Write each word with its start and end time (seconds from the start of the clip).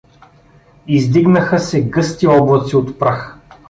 Издигнаха 0.87 1.59
се 1.59 1.87
гъсти 1.89 2.27
облаци 2.27 2.75
от 2.75 2.99
прах. 2.99 3.37